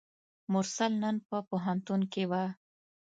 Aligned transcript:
مرسل 0.53 0.91
نن 1.03 1.15
په 1.27 1.37
پوهنتون 1.49 2.01
کې 2.13 2.23
وه. 2.29 2.43